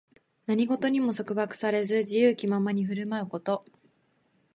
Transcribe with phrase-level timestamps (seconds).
[0.47, 3.63] 何事にも束縛されず、自由気ままに振る舞うこと。